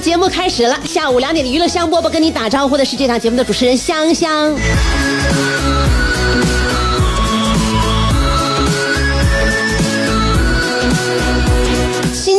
[0.00, 4.56] 节目开始了，下午两点的娱乐香饽饽跟你打招呼的是这档节目的主持人香香。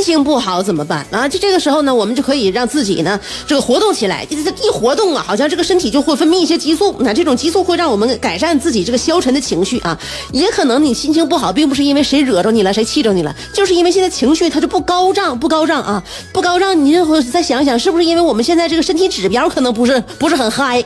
[0.01, 1.27] 心情不好怎么办啊？
[1.27, 4.27] 就这个时候呢，我们就可以让自己呢这个活动起来。
[4.31, 9.97] 一活动啊，好像这个身体就会分泌一些激素，那这种激素会让我们改善自己这个消沉的情绪啊。
[10.31, 16.83] 也可能你心情不好，并不是因为谁惹着你了，谁气着你了，就是因为现在情绪它就不高涨，不高涨啊，不高涨。
[16.83, 20.83] 你就再想想，是不是因为我们现在这个身体指标可能不是不是很嗨，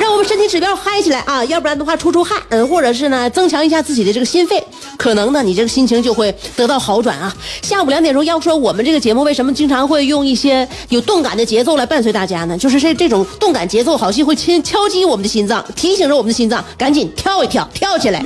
[0.00, 4.62] 让我们身体指标嗨起来啊，要不然的话出出汗，嗯，或者是呢增强一下自己的这个心肺，
[4.96, 7.34] 可能呢你这个心情就会得到好转啊。
[7.62, 12.56] 下午两点钟要说我们这个节目为什么经常会用一些有动感的节奏来伴随大家呢？
[12.56, 18.24] 就是这这种动感节奏好像会敲敲击我们的心脏，提醒着我们的心脏赶紧跳一跳，跳起来。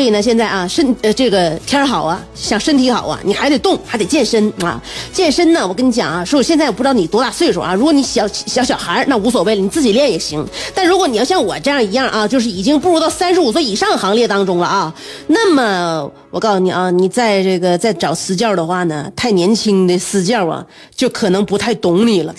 [0.00, 4.82] 所以呢，现在啊，身呃这个天好啊，想身体好啊，你还得动，还得健身啊。
[5.12, 7.74] 健身呢，我跟你讲啊，说我现在我不知道你多大岁数啊。
[7.74, 10.42] 如果你小小小孩那无所谓了，你自己练也行。
[10.74, 14.94] 但如果你要像我这样一样啊，就是已经步入到三十五岁以上行列当中了啊，
[15.26, 20.64] 那么我告诉你啊，你在这个再找私教的话呢，太年轻的私教啊，
[20.96, 22.34] 就可能不太懂你了。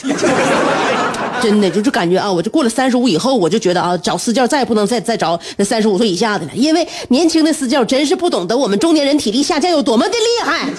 [1.42, 10.70] 真的就是感觉啊，我就过了三十五以后，我就觉得啊，找私教再也不能再再找那三十五岁以下的了，因为年轻的私教真是不懂得我们中年人体力下降有多么的厉害。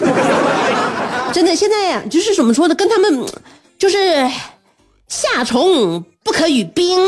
[1.33, 3.27] 真的，现在呀，就是怎么说呢，跟他们
[3.79, 4.31] 就是
[5.09, 6.99] 夏虫不可语冰。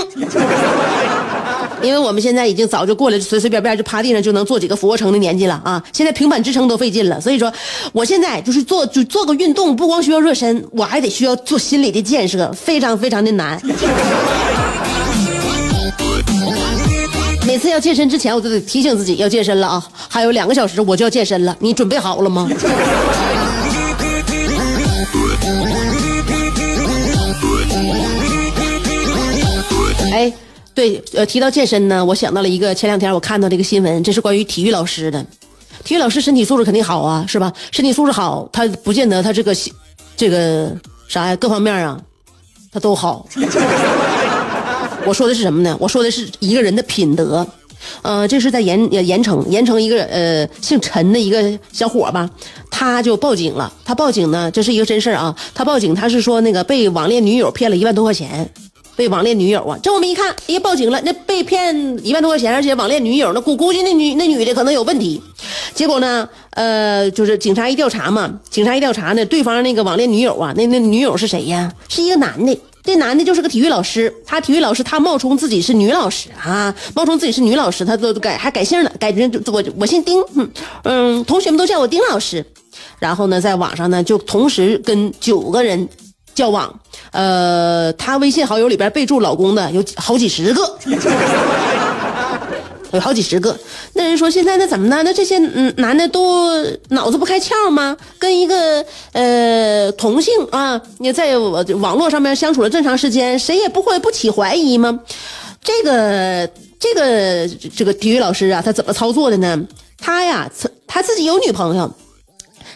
[1.85, 5.83] 因为我们现在已经早就过了随随便便就趴地上就能做几个俯卧撑的年纪了啊！
[5.93, 7.53] 现在平板支撑都费劲了，所以说
[7.93, 13.61] 我现在就是做就做个运动，不光需要热身，我还得需要做心理的建设，非常非常的难。
[17.47, 19.87] 每次要健身之前，我都得提醒自己要健身了啊！
[20.09, 22.49] 还有两个小时我就要健身了，你准备好了吗？
[30.75, 35.25] 对，呃，提到健身呢，我想到了一个前两天我看到这个新闻，这是关于体育老师的。
[35.85, 37.53] 体育老师身体素质肯定好啊，是吧？
[37.71, 39.55] 身体素质好，他不见得他这个
[40.17, 40.73] 这个
[41.07, 42.01] 啥呀，各方面啊，
[42.73, 43.27] 他都好。
[45.07, 45.77] 我说的是什么呢？
[45.79, 47.47] 我说的是一个人的品德。
[48.01, 52.29] 呃，这是在盐盐城，盐城一个呃姓陈的一个小伙吧，
[52.71, 53.71] 他就报警了。
[53.85, 55.37] 他报警呢，这是一个真事啊。
[55.55, 58.51] 他报警，他是说那个被网恋女友骗了一万多块钱。
[58.97, 61.75] 被网恋女友啊，这我们一看，哎呀，报警了，那被骗
[62.07, 65.21] 一万多块钱，而且网恋女友，那估估计那女那女的可能有问题。
[65.75, 71.73] 结果呢，呃，就是警察一调查嘛，警察一调查呢，对方那个网恋女友啊，那那女友是谁呀？
[71.89, 80.23] 是一个男的，这男的就是个体育老师，他体育老师，他冒充自己是女老师啊，冒充自己是女老师，他都改还改姓了，改成我我姓丁，
[80.85, 82.45] 嗯，同学们都叫我丁老师。
[83.01, 85.89] 然后呢，在网上呢，就同时跟九个人。
[86.35, 86.81] 交往，
[87.13, 90.79] 呃，他微信好友里边备注老公的有好几十个，
[92.93, 93.57] 有好几十个。
[93.93, 95.03] 那人说现在那怎么呢？
[95.05, 97.97] 那这些嗯男的都脑子不开窍吗？
[98.19, 105.01] 跟一个呃同性啊，你在网络上面相处了这么长时间，谁也不会不起怀疑吗？
[105.63, 106.49] 这个
[106.79, 109.59] 这个这个体育老师啊，他怎么操作的呢？
[109.99, 110.51] 他呀，
[110.87, 111.91] 他自己有女朋友。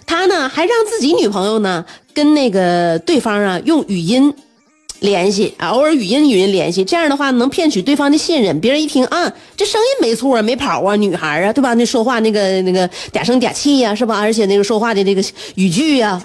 [0.09, 1.85] 他呢，还让自己女朋友呢
[2.15, 4.33] 跟那个对方啊用语音
[5.01, 8.59] 联系，偶尔语音语音联系，这样的话能骗取对方的信任。
[8.59, 11.75] 别人一听啊，这声音没错，没跑啊，女孩啊，对吧？
[11.75, 14.19] 那说话那个那个嗲声嗲气呀，是吧？
[14.19, 15.23] 而且那个说话的这个
[15.57, 16.21] 语句呀，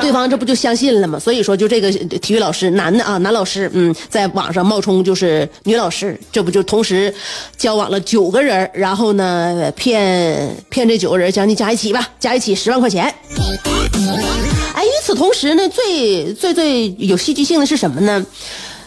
[0.00, 1.18] 对方这不就相信了吗？
[1.18, 7.12] 所以说，就这个体育老师，男的啊，男老师，嗯，在网上冒充就是女老师，这不就同时
[7.56, 13.04] 交往了九个人，然后呢，骗骗这九个人将近加一起吧，加一起十万块钱。
[14.74, 18.24] 哎，与此同时呢，最最最有戏剧性的是什么呢？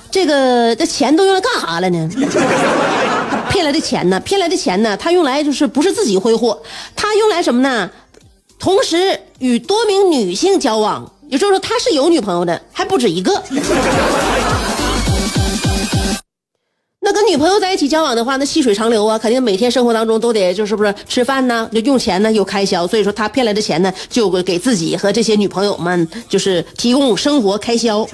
[0.10, 2.10] 这个这钱都用来干啥了呢？
[3.50, 4.20] 骗来的钱呢？
[4.20, 4.96] 骗来的钱呢？
[4.98, 6.62] 他用来就是不是自己挥霍，
[6.96, 7.90] 他用来什么呢？
[8.64, 13.44] 同时与多名女性交往，也就是说他是有女朋友的，还不止一个。
[17.02, 22.88] 那跟女朋友在一起交往的话，那细水长流啊，肯定每天生活当中都得就是不是吃饭呢，就用钱呢，有开销。
[22.88, 28.08] 所以说他骗来的钱呢，就给自己和这些女朋友们就是提供生活开销。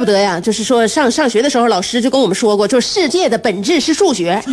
[0.00, 4.42] 不得呀，就是说上上学的时候，老师就跟我们说过，就是世界的本质是数学。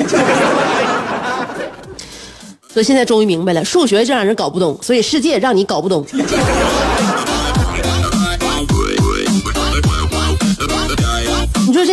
[2.68, 6.06] 所以现在终于明白了，数学就让人搞不懂，所以世界让你搞不懂。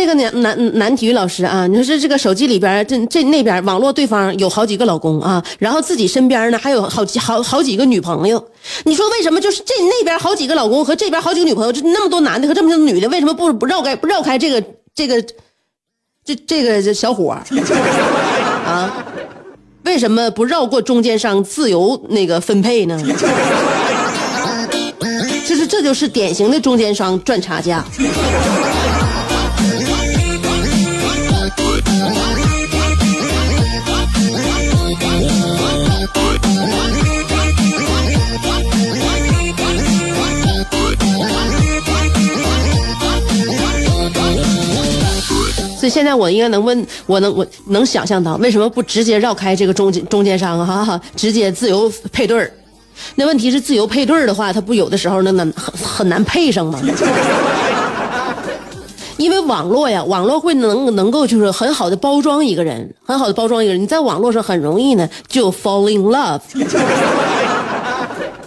[0.05, 8.47] 这个男男男体育老师啊，你说这这个手机里边这这那边网络对方有好几个老公啊，然后自己身边呢还有好几好好几个女朋友。
[8.83, 14.63] 你说为什么就是这那边好几个老公和这边好几个女朋友，这那么多男的和这么多女的，为什么不不绕开绕开这个
[14.93, 15.19] 这个
[16.23, 17.31] 这这个这小伙
[18.63, 19.03] 啊？
[19.85, 22.95] 为什么不绕过中间商自由那个分配呢？
[25.47, 27.83] 就是这就是典型的中间商赚差价。
[45.89, 52.51] 现在我应该能问，我能我能想象到为什么不直接绕开这个中间中间商啊，直接自由配对儿？
[53.15, 56.79] 那问题是自由配对儿的话，他不有的时候那难很很难配上吗？
[59.17, 63.81] 因为网络呀，网络会能能够就是很好的包装一个人，很好的包装一个人。
[63.81, 66.41] 你在网络上很容易呢就 fall in love。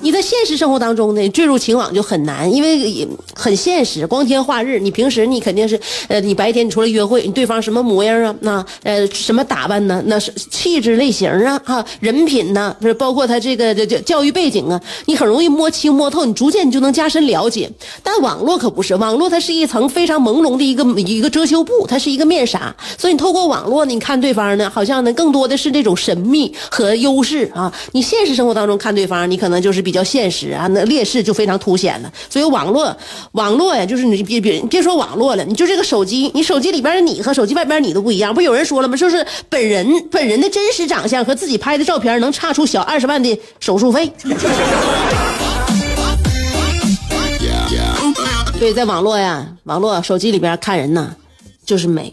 [0.01, 4.79] 你在现实生活当中呢，坠入情网就很难，因为很现实，光天化日。
[4.79, 5.79] 你平时你肯定是，
[6.09, 8.35] 呃，你白天你出来约会，你对方什么模样啊？
[8.41, 10.03] 那呃，什么打扮呢？
[10.07, 12.75] 那是气质类型啊，哈，人品呢？
[12.81, 17.71] 是包括他这个这这教育背景啊，你很容易摸清摸透，你逐渐你就能加深了解。
[18.03, 27.73] 但网络可不是，网络它是一层非常朦胧的一个一个遮羞布，它是一个面纱，所以你透过网络呢，你看对方呢，好像呢更多的是那种神秘和优势啊。
[27.93, 32.13] 你现实生活当中看对方，你可能就是比较现实啊，那劣势就非常凸显了。
[32.29, 32.95] 所以网络，
[33.33, 38.35] 网络呀，就是你别别别说网络了，你就这个手机，你手机里边的你和手机外边你都不一样。
[38.35, 38.95] 不有人说了吗？
[38.95, 44.13] 说是本人本人的真实长相和自己拍的照片能差出小二十万的手术费。
[48.61, 51.17] 对，在网络呀，网络手机里边看人呢，
[51.65, 52.13] 就是美。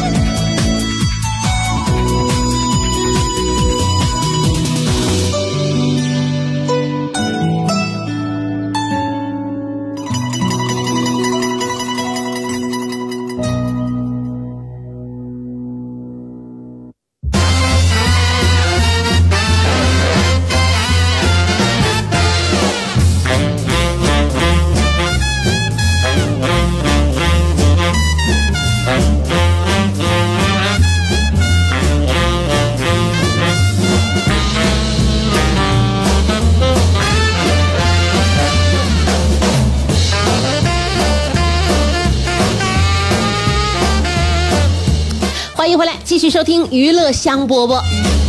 [46.41, 48.20] 收听娱乐香饽饽。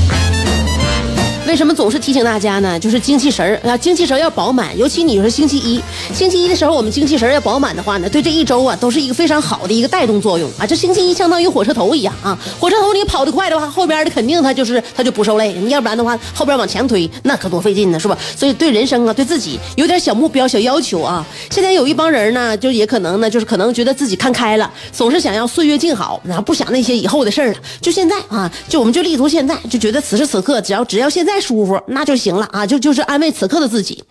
[1.53, 2.81] 为什么总是提醒大家呢？
[2.81, 5.79] 就是精气神儿啊，精气神要饱满，尤其你说星期一，
[6.15, 10.67] 星期一的时候我们精气神儿要饱满的话呢，对这一周啊都是一个非常好的一个带动作用啊。
[10.67, 18.17] 这星期一相当于火车头一样啊，火车头你跑得快的话，后边的肯定它就是它就不受累，你要不然的话后边往前推那可多费劲呢，是吧？
[18.35, 21.23] 所以对人生啊，对自己有点小目标、小要求啊。
[21.51, 34.03] 现在有一帮人呢，就也可能呢，就是可能觉得自己看开了，总是想要岁月静好，然后不想那些以后的事儿了，就现在啊，就我们就立足现在，就觉得此时此刻只要只要现在舒服，那就行了啊，就就是安慰此刻的自己。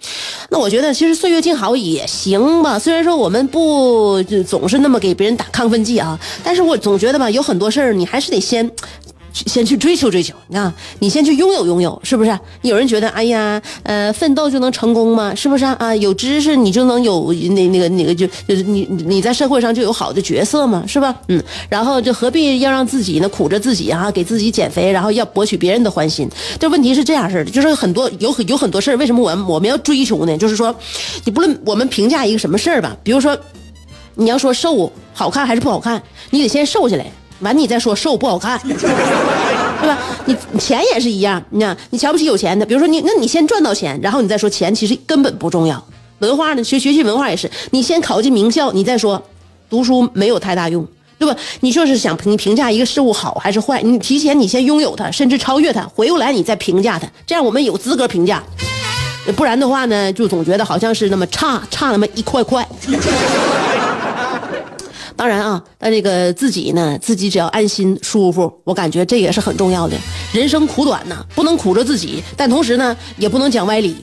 [0.50, 8.70] 那我觉得其实岁月静好也行吧，虽然说我们不总是那么给别人打亢奋剂啊，但是我总觉得吧，有很多事儿你还是得先。
[9.34, 12.38] 先去追求追求，啊，你先去拥有拥有，是不是？
[12.62, 15.34] 有人觉得，哎呀，呃，奋斗就能成功吗？
[15.36, 15.96] 是不是啊？
[15.96, 20.84] 有知识你就能有那那个那个就就是你你在社会上就有好的角色吗？
[20.88, 21.16] 是吧？
[21.28, 26.30] 嗯，然后就何必要让自己呢苦着自己啊，给自己减肥，然后要博取别人的欢心？
[26.60, 30.38] 这问题是这样式的，就是很多有很有很多事儿，为什么我们我们要追求呢？
[30.38, 30.76] 就是说，
[31.24, 33.38] 你不论我们评价一个什么事儿吧，比如说，
[34.16, 37.06] 你要说瘦好看还是不好看，你得先瘦下来。
[37.42, 39.98] 完，你再说瘦不好看， 对吧？
[40.26, 45.84] 你钱也是一样，你看你瞧不起有钱的，比如说你，那你先赚到钱，然后你再说钱，其实根本不重要。
[46.20, 49.22] 文化呢，学学习文化也是，你先考进名校，你再说
[49.70, 51.36] 读书没有太大用，对吧？
[51.62, 58.44] 你说是想你评价一个事物好还是坏，你提前你先拥有它，甚至超越它，回过来你再评价它，这样我们有资格评价。
[59.36, 62.68] 不然的话呢，就总觉得好像是那么差差那么一块块。
[65.22, 69.96] 当然啊，那这个自己呢，自己只要安心舒服，我感觉这也是很重要的。
[70.34, 73.96] 人生苦短呐，不能苦着自己，但同时呢，也不能讲歪理。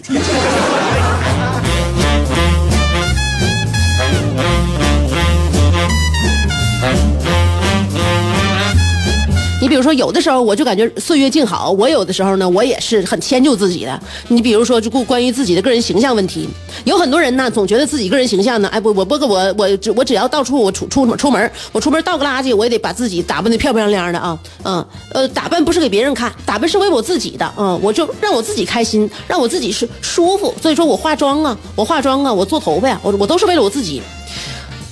[9.68, 14.00] 比如说，有的时候我就感觉岁月静好，我有的时候呢，我也是很迁就自己的。
[14.28, 16.48] 你比如说，就关于自己的个人形象问题，
[16.84, 30.54] 有很多人呢，总觉得自己个人形象呢，哎不，我不我我只我只要到处我出出出门，我出门倒个垃圾，我也得把自己打扮的漂漂亮亮的啊，嗯呃，打扮不是给别人看，打扮是为我自己的，嗯，我就让我自己开心，让我自己是舒服。
[30.62, 34.00] 所以说我化妆啊，我化妆啊，我做头发呀，我我都是为了我自己。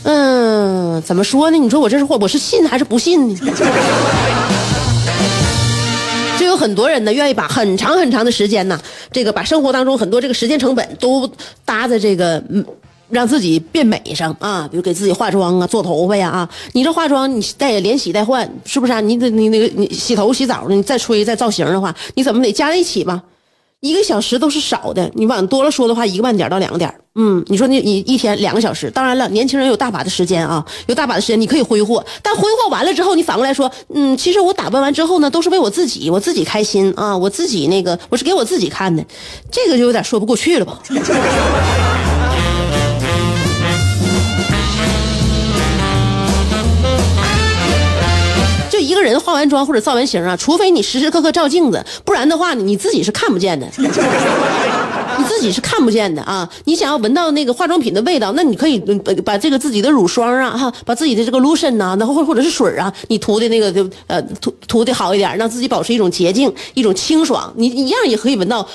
[0.09, 1.59] 嗯，怎么说呢？
[1.59, 3.41] 你说我这是我我是信还是不信呢？
[6.57, 8.81] 很多人呢，愿意把很长很长的时间呢，
[9.13, 11.31] 这个把生活当中很多这个时间成本都
[11.65, 12.65] 搭在这个嗯，
[13.11, 16.49] 让自己变美上啊，比如给自己化妆啊，做头发呀啊。
[16.73, 19.01] 你这化妆，你带连洗带换，是不是啊？
[19.01, 23.23] 你得你那个你洗头洗澡的，你再吹再造型的话，你怎么得加在一起吧？
[23.81, 26.93] 一个小时都是少的，你往多了说的话，一个半点到两个点。
[27.19, 39.05] 嗯，你说你你一天两个小时，当然了，年轻人有大把的时间啊，有大把的时间你可以挥霍，但挥霍完了之后，你反过来说，嗯，其实我打扮完之后呢，都是为我自己，我自己开心啊，我自己那个我是给我自己看的，
[39.51, 40.79] 这个就有点说不过去了吧。
[49.07, 53.67] 人化完妆或者造完型啊，除非你时时刻刻照镜子，不然的话，你自己是看不见的。
[55.19, 56.49] 你自己是看不见的啊！
[56.65, 58.79] 你想要闻到那个化妆品的味道，那你可以
[59.25, 68.67] 把这个自己的乳霜啊，哈，把自己的这个 lotion 呐，那或或者是水啊，你涂的那个就呃涂涂的好一点，让自己保持一种洁净、一种清爽，你一样也可以闻到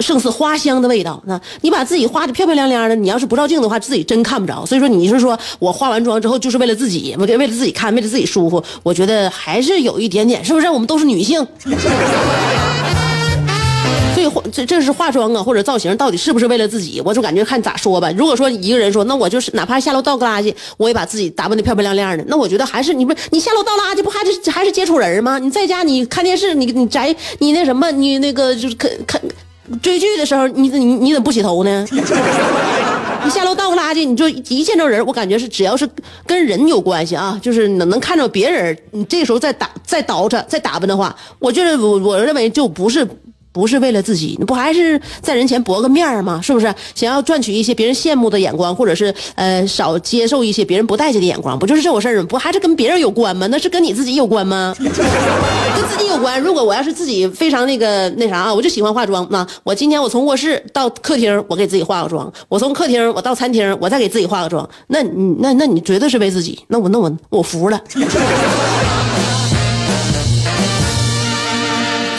[0.00, 1.22] 胜似花香的味道。
[1.26, 4.64] 那你把自己画的漂漂亮亮的，你要是不照镜的话，自己真看不着。
[4.66, 10.68] 所以说，你是说我化完妆之后就是为了自己，为了自己看，为了自己舒服，我觉得还是有一点点，是不是？
[10.68, 11.46] 我们都是女性。
[14.30, 17.02] 化这这是化妆啊，或者造型，到底是不是为了自己？
[17.04, 18.10] 我就感觉看咋说吧。
[18.16, 22.24] 如果说一个人说，那我就是哪怕下楼倒个垃圾，我也把自己打扮的漂漂亮亮的。
[22.28, 25.38] 那我觉得还是你不你下楼倒垃圾不还是还是接触人吗？
[25.38, 29.20] 你在家你看电视，你你宅你那什么你那个就是看看
[29.82, 31.86] 追剧的时候，你你你怎么不洗头呢？
[33.22, 35.86] 你下楼倒个垃圾，你就一见着人，我感觉是只要是
[36.26, 43.06] 跟人有关系啊，就是能能看着别人，你这时候再打再捯饬再打扮的话，我觉得我我认为就不是。
[43.52, 46.40] 不是为了自己，那不还是在人前博个面儿吗？
[46.42, 51.58] 是不是想要赚取一些别人羡慕的眼光，或者是呃少接受一些别人不待见的眼光？
[51.58, 52.26] 不就是这种事儿吗？
[52.28, 53.46] 不还是跟别人有关吗？
[53.48, 54.74] 那是跟你自己有关吗？
[54.78, 54.88] 跟
[55.88, 56.40] 自己有关。
[56.40, 64.68] 如果我要是自己非常那个那啥啊，我就喜欢化妆那我今天我从卧室到客厅，我给自己化个妆；我从客厅我到餐厅，我再给自己化个妆。
[64.88, 66.58] 那你那那你绝对是为自己。
[66.68, 67.80] 那我那我我服了。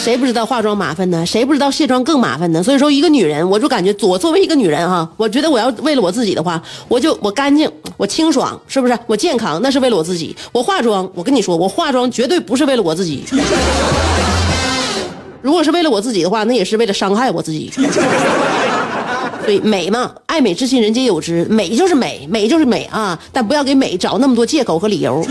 [0.04, 1.24] 谁不知道化妆麻烦呢？
[1.24, 2.64] 谁不知道卸妆更麻烦呢？
[2.64, 8.98] 所以说，一个女人，我就感觉，我作为一个女人哈，我觉得我要为了我自己的话，我就我干净，我清爽，是不是？
[9.06, 10.36] 我健康，那是为了我自己。
[10.52, 13.24] 我化妆，我跟你说，我化妆绝对不是为了我自己。
[15.44, 17.72] 如果是为了我自己的话，那也是为了伤害我自己。
[19.46, 23.20] 所以美嘛，爱美之心人皆有之，美就是美，美就是美啊！
[23.32, 25.24] 但不要给美找那么多借口和理由。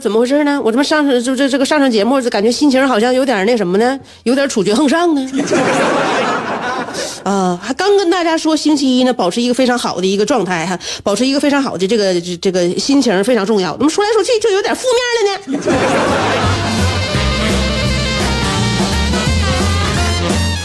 [0.00, 0.60] 怎么回事呢？
[0.64, 4.00] 我这么上就这这个上上节目，就感觉心情好像有点那什么呢？
[4.24, 5.30] 有点处决横上呢。
[7.22, 13.76] 啊，还刚跟大家说，星期一呢，保持一个非常好的一个状态哈，保持一个非常好的这个这这个心情非常重要。
[13.76, 15.62] 怎么说来说去就有点负面了呢？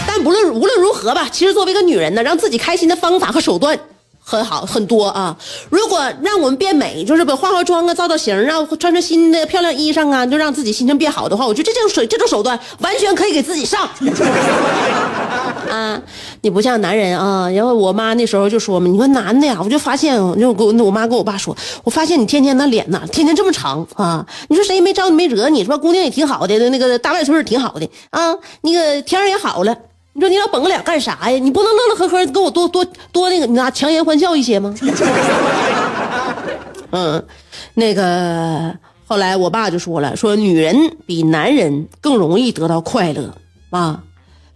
[0.07, 3.77] 但不论无论如何吧，其实作为一个女人呢，让自己开心的方法和手段。
[4.27, 5.37] 很好，很多啊！
[5.69, 13.87] 如果让我们变美，就是把化化妆啊、造造型啊、穿穿新的漂亮衣裳啊，就让自己心情变好的话，我觉得这种手这种手段完全可以给自己上。
[15.69, 16.01] 啊，
[16.41, 17.47] 你不像男人啊！
[17.51, 24.25] 然后我妈那时候就说嘛：“你说男的呀，我就发现，就跟我妈跟我爸说，我发现你天天那脸呐，天天这么长啊！
[24.49, 25.77] 你说谁也没招你没惹你，是吧？
[25.77, 29.75] 姑娘也挺好的，那个大外孙也挺好的啊，那个天儿也好了。”
[30.17, 31.37] 你说你老绷个脸干啥呀？
[31.37, 34.73] 你不能乐乐呵呵跟我多多多那个，你拿强颜欢笑一些吗？
[36.91, 37.21] 嗯，
[37.73, 38.73] 那个
[39.05, 43.35] 后来我爸就说了，说女人比男人更容易得到快乐
[43.71, 44.03] 啊，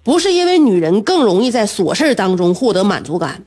[0.01, 3.43] 不是因为女人更容易在琐事当中获得满足感，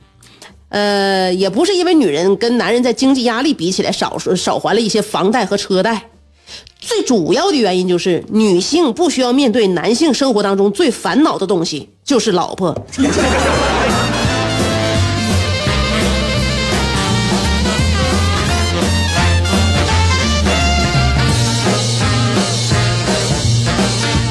[0.69, 6.11] 呃，也不是因为女人跟男人在经济压力比起来少少还了一些房贷和车贷。
[6.79, 12.75] 最主要的原因就是女性不需要面对男性生活当中最烦恼的东西，就是老婆。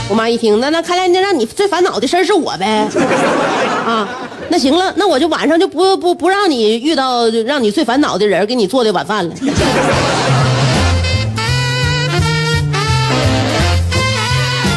[0.09, 2.87] 我妈一听，那那看来那让你最烦恼的事儿是我呗，
[3.87, 4.07] 啊，
[4.50, 9.35] 那行了，那我就晚上就不不不让你遇到让你最烦恼的人给你做的晚饭了。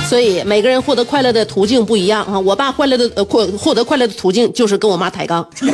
[0.08, 2.40] 所以每个人获得快乐的途径不一样啊！
[2.40, 5.46] 我爸快乐的呃获获得快乐的途径就是跟我妈抬杠。
[5.60, 5.72] 你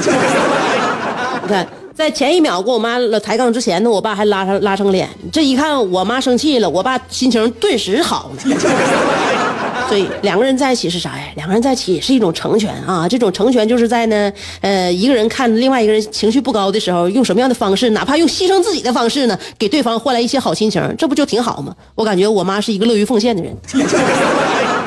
[1.47, 5.09] 看，在前一秒跟我妈抬杠之前呢，我爸还拉上拉上脸。
[5.31, 9.50] 这一看我妈生气了，我爸心情顿时好了。
[9.91, 11.25] 所以两个人在一起是啥呀？
[11.35, 13.05] 两个人在一起也是一种成全啊！
[13.09, 21.75] 这种成全就是在呢，呃，一个人看另外一个人情绪不高的时候，用什么样的方式，哪怕用牺牲自己的方式呢，给对方换来一些好心情，这不就挺好吗？
[21.95, 23.53] 我感觉我妈是一个乐于奉献的人。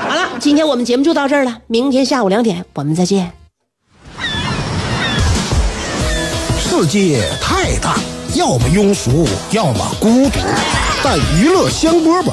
[0.09, 3.31] 好了，今天我们节目就到这儿了，明天下午两点我们再见。
[6.59, 7.99] 世界太大，
[8.35, 10.41] 要么庸俗，要么孤独，
[11.03, 12.33] 但娱乐香饽饽。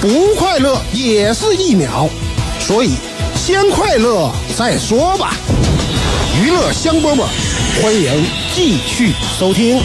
[0.00, 2.08] 不快乐也是一秒，
[2.60, 2.96] 所以
[3.34, 5.34] 先快乐再说吧。
[6.40, 7.24] 娱乐香饽饽，
[7.82, 9.80] 欢迎继续收听。